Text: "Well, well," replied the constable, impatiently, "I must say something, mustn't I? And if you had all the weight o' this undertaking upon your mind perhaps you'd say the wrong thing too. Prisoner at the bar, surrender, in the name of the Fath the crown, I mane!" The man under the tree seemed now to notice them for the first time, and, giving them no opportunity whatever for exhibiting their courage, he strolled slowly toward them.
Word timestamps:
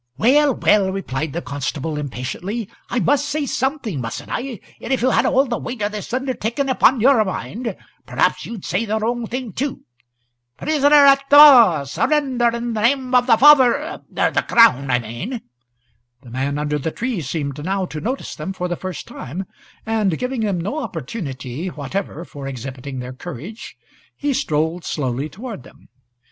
"Well, 0.17 0.55
well," 0.55 0.91
replied 0.91 1.31
the 1.33 1.43
constable, 1.43 1.95
impatiently, 1.99 2.67
"I 2.89 2.99
must 2.99 3.29
say 3.29 3.45
something, 3.45 4.01
mustn't 4.01 4.31
I? 4.31 4.59
And 4.81 4.91
if 4.91 5.03
you 5.03 5.11
had 5.11 5.27
all 5.27 5.45
the 5.45 5.59
weight 5.59 5.83
o' 5.83 5.89
this 5.89 6.11
undertaking 6.11 6.69
upon 6.69 7.01
your 7.01 7.23
mind 7.23 7.77
perhaps 8.07 8.43
you'd 8.43 8.65
say 8.65 8.83
the 8.85 8.97
wrong 8.97 9.27
thing 9.27 9.53
too. 9.53 9.83
Prisoner 10.57 11.05
at 11.05 11.19
the 11.29 11.35
bar, 11.35 11.85
surrender, 11.85 12.47
in 12.49 12.73
the 12.73 12.81
name 12.81 13.13
of 13.13 13.27
the 13.27 13.37
Fath 13.37 14.01
the 14.09 14.45
crown, 14.49 14.89
I 14.89 14.97
mane!" 14.97 15.41
The 16.23 16.31
man 16.31 16.57
under 16.57 16.79
the 16.79 16.89
tree 16.89 17.21
seemed 17.21 17.63
now 17.63 17.85
to 17.85 18.01
notice 18.01 18.33
them 18.33 18.53
for 18.53 18.67
the 18.67 18.75
first 18.75 19.07
time, 19.07 19.45
and, 19.85 20.17
giving 20.17 20.41
them 20.41 20.59
no 20.59 20.79
opportunity 20.79 21.67
whatever 21.67 22.25
for 22.25 22.47
exhibiting 22.47 22.97
their 23.01 23.13
courage, 23.13 23.75
he 24.17 24.33
strolled 24.33 24.83
slowly 24.83 25.29
toward 25.29 25.61
them. 25.61 25.89